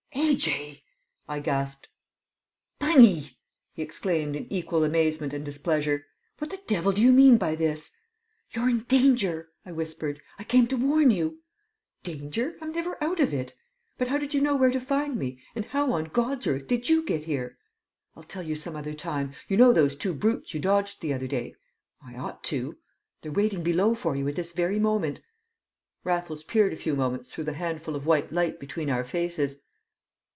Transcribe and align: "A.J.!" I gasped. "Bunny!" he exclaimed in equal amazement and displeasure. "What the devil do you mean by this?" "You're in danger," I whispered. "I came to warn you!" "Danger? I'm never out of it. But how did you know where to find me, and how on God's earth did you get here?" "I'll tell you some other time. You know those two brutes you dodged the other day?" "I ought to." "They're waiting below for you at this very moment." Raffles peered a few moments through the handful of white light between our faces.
"A.J.!" 0.13 0.83
I 1.27 1.39
gasped. 1.39 1.87
"Bunny!" 2.79 3.37
he 3.73 3.81
exclaimed 3.81 4.35
in 4.35 4.51
equal 4.51 4.83
amazement 4.83 5.33
and 5.33 5.43
displeasure. 5.43 6.05
"What 6.39 6.49
the 6.51 6.59
devil 6.67 6.91
do 6.93 7.01
you 7.01 7.11
mean 7.13 7.37
by 7.37 7.53
this?" 7.55 7.93
"You're 8.51 8.69
in 8.69 8.79
danger," 8.83 9.49
I 9.65 9.71
whispered. 9.71 10.21
"I 10.39 10.43
came 10.43 10.67
to 10.67 10.77
warn 10.77 11.11
you!" 11.11 11.39
"Danger? 12.03 12.55
I'm 12.61 12.71
never 12.71 13.01
out 13.03 13.19
of 13.19 13.33
it. 13.33 13.53
But 13.97 14.07
how 14.09 14.17
did 14.17 14.33
you 14.33 14.41
know 14.41 14.55
where 14.55 14.71
to 14.71 14.79
find 14.79 15.17
me, 15.19 15.41
and 15.55 15.65
how 15.65 15.91
on 15.91 16.05
God's 16.05 16.47
earth 16.47 16.65
did 16.67 16.89
you 16.89 17.03
get 17.05 17.23
here?" 17.25 17.57
"I'll 18.15 18.23
tell 18.23 18.43
you 18.43 18.55
some 18.55 18.75
other 18.75 18.93
time. 18.93 19.33
You 19.47 19.57
know 19.57 19.73
those 19.73 19.95
two 19.95 20.13
brutes 20.13 20.53
you 20.53 20.59
dodged 20.59 21.01
the 21.01 21.13
other 21.13 21.27
day?" 21.27 21.55
"I 22.03 22.15
ought 22.15 22.43
to." 22.45 22.77
"They're 23.21 23.31
waiting 23.31 23.63
below 23.63 23.95
for 23.95 24.15
you 24.15 24.27
at 24.29 24.35
this 24.35 24.53
very 24.53 24.79
moment." 24.79 25.21
Raffles 26.03 26.43
peered 26.43 26.73
a 26.73 26.77
few 26.77 26.95
moments 26.95 27.27
through 27.29 27.43
the 27.45 27.53
handful 27.53 27.95
of 27.95 28.05
white 28.07 28.31
light 28.31 28.59
between 28.59 28.89
our 28.89 29.03
faces. 29.03 29.57